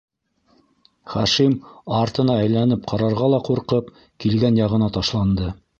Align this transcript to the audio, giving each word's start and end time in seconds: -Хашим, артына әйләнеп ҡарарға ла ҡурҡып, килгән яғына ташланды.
-Хашим, 1.15 1.53
артына 1.99 2.39
әйләнеп 2.47 2.91
ҡарарға 2.93 3.31
ла 3.35 3.45
ҡурҡып, 3.51 3.95
килгән 4.25 4.63
яғына 4.67 4.95
ташланды. 4.99 5.59